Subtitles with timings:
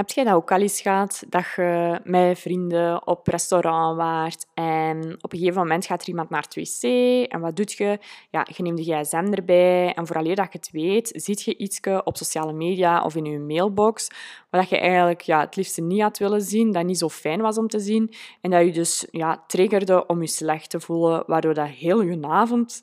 [0.00, 5.16] Heb jij dat ook al eens gehad, dat je met vrienden op restaurant waart en
[5.20, 6.82] op een gegeven moment gaat er iemand naar het wc
[7.28, 7.98] en wat doet je?
[8.30, 11.80] Ja, je neemt de gsm erbij en vooraleer dat je het weet, ziet je iets
[12.04, 14.08] op sociale media of in je mailbox
[14.50, 17.58] wat je eigenlijk ja, het liefst niet had willen zien, dat niet zo fijn was
[17.58, 21.54] om te zien en dat je dus ja, triggerde om je slecht te voelen, waardoor
[21.54, 22.82] dat heel je avond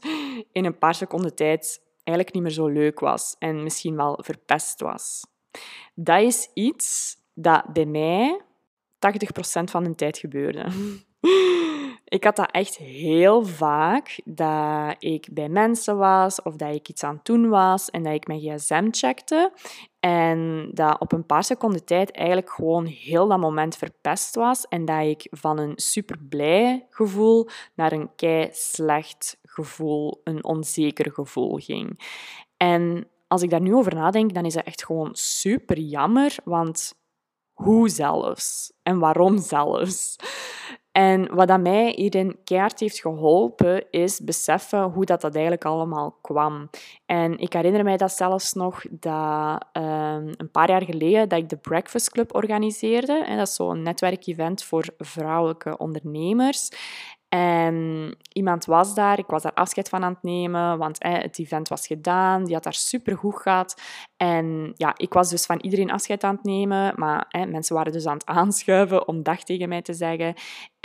[0.52, 4.80] in een paar seconden tijd eigenlijk niet meer zo leuk was en misschien wel verpest
[4.80, 5.24] was.
[5.96, 8.42] Dat is iets dat bij mij
[8.96, 10.66] 80% van de tijd gebeurde.
[12.10, 17.04] Ik had dat echt heel vaak, dat ik bij mensen was of dat ik iets
[17.04, 19.52] aan het doen was en dat ik mijn gsm checkte
[20.00, 24.86] en dat op een paar seconden tijd eigenlijk gewoon heel dat moment verpest was en
[24.86, 31.56] dat ik van een super blij gevoel naar een kei slecht gevoel, een onzeker gevoel
[31.56, 32.00] ging.
[32.58, 36.94] En als ik daar nu over nadenk, dan is dat echt gewoon super jammer, want
[37.54, 38.74] hoe zelfs?
[38.84, 40.16] En waarom zelfs?
[40.98, 46.18] En wat dat mij hierin keihard heeft geholpen, is beseffen hoe dat, dat eigenlijk allemaal
[46.22, 46.70] kwam.
[47.06, 51.50] En ik herinner mij dat zelfs nog dat ehm, een paar jaar geleden dat ik
[51.50, 53.24] de Breakfast Club organiseerde.
[53.24, 56.70] En dat is zo'n netwerkevent voor vrouwelijke ondernemers.
[57.30, 61.68] En iemand was daar, ik was daar afscheid van aan het nemen, want het event
[61.68, 63.82] was gedaan, die had daar super goed gehad.
[64.18, 68.06] En ja, ik was dus van iedereen afscheid aan het nemen, maar mensen waren dus
[68.06, 70.34] aan het aanschuiven om dag tegen mij te zeggen.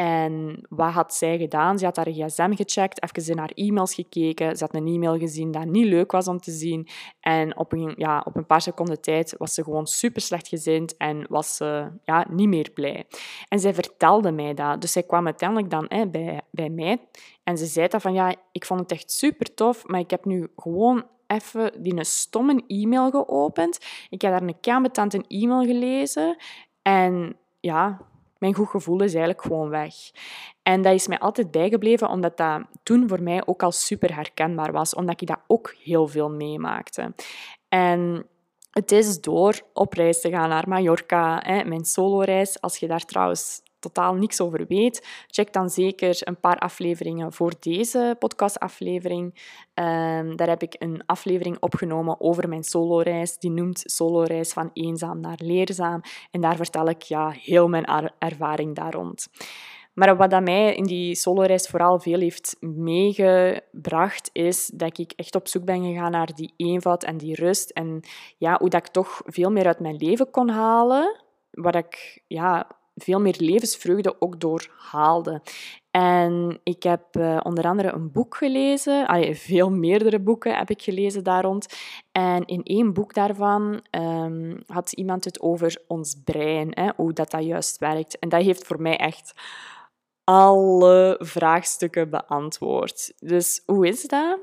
[0.03, 1.79] En wat had zij gedaan?
[1.79, 4.57] Ze had haar gsm gecheckt, even in haar e-mails gekeken.
[4.57, 6.89] Ze had een e-mail gezien dat niet leuk was om te zien.
[7.21, 10.97] En op een, ja, op een paar seconden tijd was ze gewoon super slecht gezind
[10.97, 13.07] en was ze ja, niet meer blij.
[13.49, 14.81] En zij vertelde mij dat.
[14.81, 16.99] Dus zij kwam uiteindelijk dan hè, bij, bij mij
[17.43, 20.25] en ze zei dat van ja, ik vond het echt super tof, maar ik heb
[20.25, 23.79] nu gewoon even die een stomme e-mail geopend.
[24.11, 26.37] Ik heb daar een kametant e-mail gelezen
[26.83, 28.11] en ja,
[28.43, 29.95] mijn goed gevoel is eigenlijk gewoon weg.
[30.63, 34.73] En dat is mij altijd bijgebleven, omdat dat toen voor mij ook al super herkenbaar
[34.73, 37.15] was, omdat ik dat ook heel veel meemaakte.
[37.69, 38.27] En
[38.71, 42.61] het is door op reis te gaan naar Mallorca, hè, mijn soloreis.
[42.61, 47.53] Als je daar trouwens totaal niks over weet, check dan zeker een paar afleveringen voor
[47.61, 49.25] deze podcastaflevering.
[49.75, 53.39] Um, daar heb ik een aflevering opgenomen over mijn soloreis.
[53.39, 56.01] Die noemt Soloreis van eenzaam naar leerzaam.
[56.31, 59.29] En daar vertel ik ja, heel mijn ervaring daar rond.
[59.95, 65.35] Maar wat dat mij in die soloreis vooral veel heeft meegebracht, is dat ik echt
[65.35, 67.71] op zoek ben gegaan naar die eenvoud en die rust.
[67.71, 68.01] En
[68.39, 71.21] ja, hoe dat ik toch veel meer uit mijn leven kon halen.
[71.51, 75.43] Wat ik ja, veel meer levensvreugde ook door haalde.
[75.91, 81.25] En ik heb uh, onder andere een boek gelezen, veel meerdere boeken heb ik gelezen
[81.25, 81.67] daar rond.
[82.13, 87.31] En in één boek daarvan um, had iemand het over ons brein, hè, hoe dat,
[87.31, 88.19] dat juist werkt.
[88.19, 89.33] En dat heeft voor mij echt
[90.25, 93.13] alle vraagstukken beantwoord.
[93.19, 94.39] Dus hoe is dat?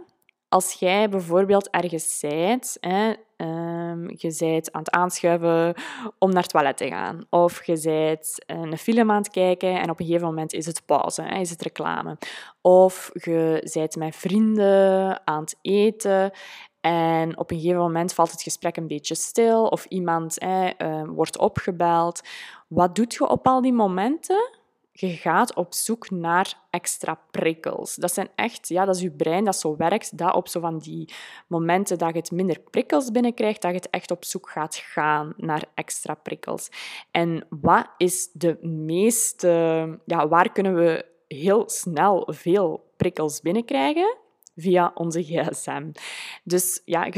[0.50, 5.74] Als jij bijvoorbeeld ergens zijt, hè, um, je bent aan het aanschuiven
[6.20, 7.26] om naar het toilet te gaan.
[7.30, 10.86] Of je bent een film aan het kijken en op een gegeven moment is het
[10.86, 12.18] pauze, hè, is het reclame.
[12.62, 16.32] Of je bent met vrienden aan het eten
[16.82, 21.04] en op een gegeven moment valt het gesprek een beetje stil of iemand hè, uh,
[21.08, 22.22] wordt opgebeld.
[22.68, 24.59] Wat doet je op al die momenten?
[25.00, 27.96] Je gaat op zoek naar extra prikkels.
[27.96, 30.78] Dat zijn echt, ja, dat is je brein dat zo werkt, dat op zo van
[30.78, 31.14] die
[31.48, 35.34] momenten dat je het minder prikkels binnenkrijgt, dat je het echt op zoek gaat gaan
[35.38, 36.70] naar extra prikkels.
[37.12, 39.50] En wat is de meeste,
[40.06, 44.18] ja, waar kunnen we heel snel veel prikkels binnenkrijgen?
[44.56, 45.92] Via onze gsm.
[46.44, 47.10] Dus ja,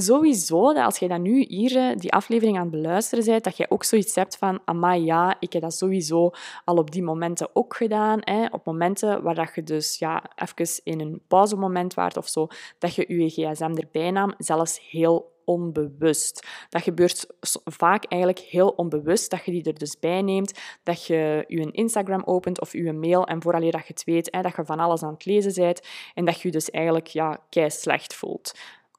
[0.00, 3.56] sowieso, dat als je dan nu hier eh, die aflevering aan het beluisteren bent, dat
[3.56, 6.30] je ook zoiets hebt van, amai, ja, ik heb dat sowieso
[6.64, 8.18] al op die momenten ook gedaan.
[8.20, 12.46] Hè, op momenten waar dat je dus ja, even in een pauzemoment waart of zo,
[12.78, 16.46] dat je je gsm erbij nam, zelfs heel onbewust.
[16.68, 17.26] Dat gebeurt
[17.64, 22.22] vaak eigenlijk heel onbewust, dat je die er dus bij neemt, dat je je Instagram
[22.24, 25.02] opent of je mail en vooraleer dat je het weet, hè, dat je van alles
[25.02, 25.80] aan het lezen bent
[26.14, 28.52] en dat je je dus eigenlijk ja, kei slecht voelt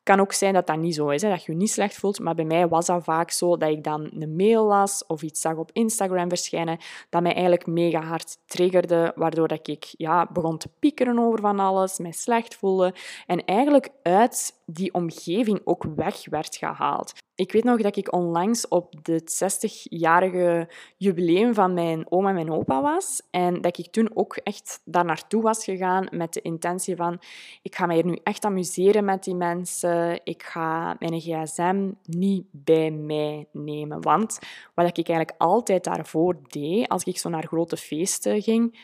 [0.10, 2.20] kan ook zijn dat dat niet zo is, hè, dat je je niet slecht voelt.
[2.20, 5.42] Maar bij mij was dat vaak zo dat ik dan een mail las of iets
[5.42, 6.78] zag op Instagram verschijnen,
[7.10, 11.60] dat mij eigenlijk mega hard triggerde, waardoor dat ik ja, begon te piekeren over van
[11.60, 12.94] alles, mij slecht voelde.
[13.26, 17.14] En eigenlijk uit die omgeving ook weg werd gehaald.
[17.36, 22.52] Ik weet nog dat ik onlangs op het 60-jarige jubileum van mijn oma en mijn
[22.52, 23.22] opa was.
[23.32, 27.20] En dat ik toen ook echt daar naartoe was gegaan met de intentie van
[27.62, 30.20] ik ga mij hier nu echt amuseren met die mensen.
[30.24, 34.02] Ik ga mijn gsm niet bij mij nemen.
[34.02, 34.40] Want
[34.74, 38.80] wat ik eigenlijk altijd daarvoor deed, als ik zo naar grote feesten ging,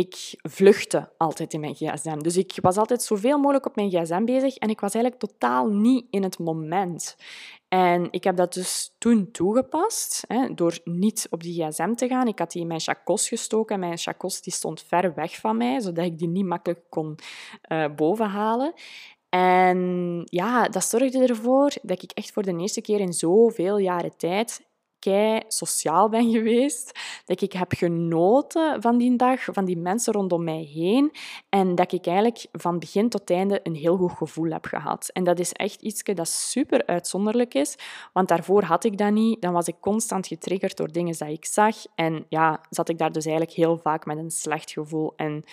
[0.00, 2.18] ik vluchtte altijd in mijn gsm.
[2.18, 5.66] Dus ik was altijd zoveel mogelijk op mijn gsm bezig en ik was eigenlijk totaal
[5.66, 7.16] niet in het moment.
[7.68, 12.26] En ik heb dat dus toen toegepast, hè, door niet op die gsm te gaan.
[12.26, 15.56] Ik had die in mijn chacos gestoken en mijn chacos die stond ver weg van
[15.56, 17.18] mij, zodat ik die niet makkelijk kon
[17.68, 18.72] uh, bovenhalen.
[19.28, 24.16] En ja, dat zorgde ervoor dat ik echt voor de eerste keer in zoveel jaren
[24.16, 24.68] tijd
[25.00, 26.98] kei sociaal ben geweest.
[27.24, 31.12] Dat ik heb genoten van die dag, van die mensen rondom mij heen.
[31.48, 35.10] En dat ik eigenlijk van begin tot einde een heel goed gevoel heb gehad.
[35.12, 37.76] En dat is echt iets dat super uitzonderlijk is.
[38.12, 39.42] Want daarvoor had ik dat niet.
[39.42, 41.76] Dan was ik constant getriggerd door dingen die ik zag.
[41.94, 45.12] En ja, zat ik daar dus eigenlijk heel vaak met een slecht gevoel.
[45.16, 45.44] En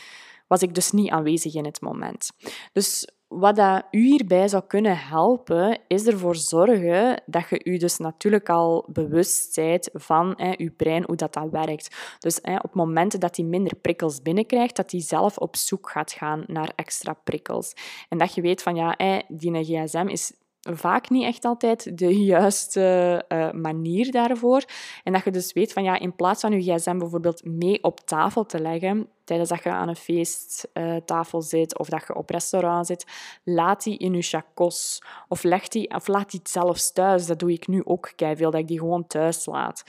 [0.48, 2.32] was ik dus niet aanwezig in het moment.
[2.74, 7.98] Dus wat dat u hierbij zou kunnen helpen, is ervoor zorgen dat je u dus
[7.98, 12.16] natuurlijk al bewust bent van hè, je brein, hoe dat, dat werkt.
[12.20, 16.12] Dus hè, op momenten dat hij minder prikkels binnenkrijgt, dat hij zelf op zoek gaat
[16.12, 17.74] gaan naar extra prikkels.
[18.10, 20.34] En dat je weet van, ja, hè, die gsm is
[20.76, 24.64] vaak niet echt altijd de juiste uh, manier daarvoor.
[25.04, 28.00] En dat je dus weet van ja, in plaats van je gsm bijvoorbeeld mee op
[28.00, 32.86] tafel te leggen, tijdens dat je aan een feesttafel zit of dat je op restaurant
[32.86, 33.06] zit,
[33.44, 35.02] laat die in je chacos.
[35.28, 37.26] Of, leg die, of laat die zelfs thuis.
[37.26, 39.84] Dat doe ik nu ook veel, dat ik die gewoon thuis laat.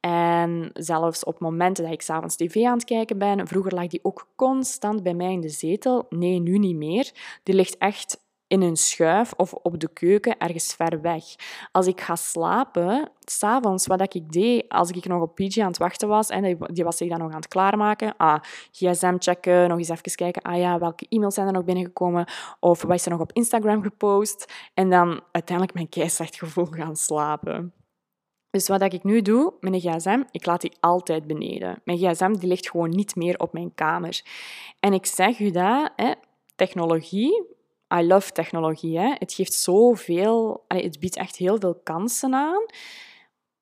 [0.00, 4.00] En zelfs op momenten dat ik s'avonds tv aan het kijken ben, vroeger lag die
[4.02, 6.06] ook constant bij mij in de zetel.
[6.08, 7.12] Nee, nu niet meer.
[7.42, 8.23] Die ligt echt
[8.54, 11.24] in een schuif of op de keuken ergens ver weg.
[11.72, 15.78] Als ik ga slapen, s'avonds, wat ik deed als ik nog op PG aan het
[15.78, 18.40] wachten was, en die was zich dan nog aan het klaarmaken, ah,
[18.72, 22.26] gsm checken, nog eens even kijken, ah ja, welke e-mails zijn er nog binnengekomen,
[22.60, 26.96] of wat is er nog op Instagram gepost, en dan uiteindelijk mijn keisrecht gevoel gaan
[26.96, 27.72] slapen.
[28.50, 31.80] Dus wat ik nu doe een gsm, ik laat die altijd beneden.
[31.84, 34.22] Mijn gsm die ligt gewoon niet meer op mijn kamer.
[34.80, 36.12] En ik zeg u dat, hè,
[36.54, 37.53] technologie,
[37.94, 38.98] I love technologie.
[38.98, 39.14] Hè.
[39.18, 42.64] Het geeft zoveel, het biedt echt heel veel kansen aan.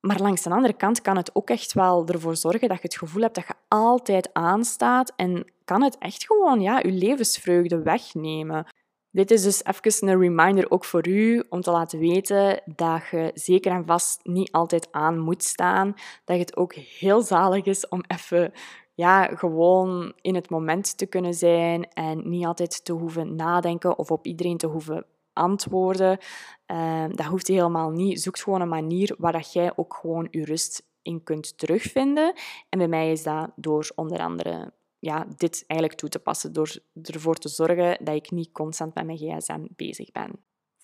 [0.01, 2.97] Maar langs de andere kant kan het ook echt wel ervoor zorgen dat je het
[2.97, 8.67] gevoel hebt dat je altijd aanstaat en kan het echt gewoon ja, je levensvreugde wegnemen.
[9.11, 13.31] Dit is dus even een reminder ook voor u om te laten weten dat je
[13.35, 15.95] zeker en vast niet altijd aan moet staan.
[16.25, 18.53] Dat het ook heel zalig is om even
[18.95, 24.11] ja, gewoon in het moment te kunnen zijn en niet altijd te hoeven nadenken of
[24.11, 26.19] op iedereen te hoeven antwoorden.
[26.67, 28.23] Uh, dat hoeft helemaal niet.
[28.23, 32.35] Zoek gewoon een manier waar dat jij ook gewoon je rust in kunt terugvinden.
[32.69, 36.79] En bij mij is dat door onder andere ja, dit eigenlijk toe te passen, door
[37.03, 40.31] ervoor te zorgen dat ik niet constant met mijn gsm bezig ben.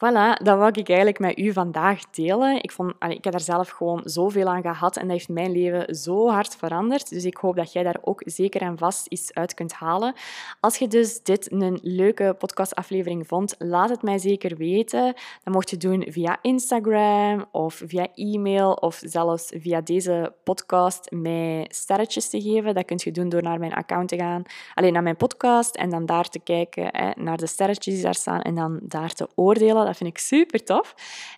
[0.04, 2.62] Voilà, dat wou ik eigenlijk met u vandaag delen.
[2.62, 5.94] Ik, vond, ik heb daar zelf gewoon zoveel aan gehad en dat heeft mijn leven
[5.94, 7.08] zo hard veranderd.
[7.08, 10.14] Dus ik hoop dat jij daar ook zeker en vast iets uit kunt halen.
[10.60, 15.14] Als je dus dit een leuke podcastaflevering vond, laat het mij zeker weten.
[15.44, 21.66] Dat mocht je doen via Instagram of via e-mail of zelfs via deze podcast mij
[21.68, 22.74] sterretjes te geven.
[22.74, 24.42] Dat kun je doen door naar mijn account te gaan,
[24.74, 28.14] alleen naar mijn podcast en dan daar te kijken hè, naar de sterretjes die daar
[28.14, 29.86] staan en dan daar te oordelen.
[29.88, 30.94] Dat vind ik super tof.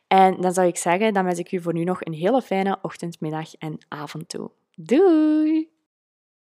[0.07, 2.79] En dan zou ik zeggen, dan wens ik u voor nu nog een hele fijne
[2.83, 4.51] ochtend, middag en avond toe.
[4.75, 5.80] Doei!